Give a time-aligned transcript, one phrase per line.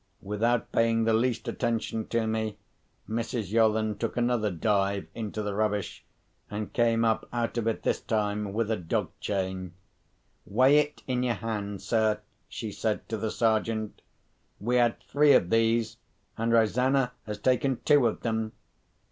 [0.23, 2.57] Without paying the least attention to me,
[3.07, 3.51] Mrs.
[3.51, 6.03] Yolland took another dive into the rubbish,
[6.49, 9.75] and came up out of it, this time, with a dog chain.
[10.43, 12.19] "Weigh it in your hand, sir,"
[12.49, 14.01] she said to the Sergeant.
[14.59, 15.97] "We had three of these;
[16.35, 18.53] and Rosanna has taken two of them.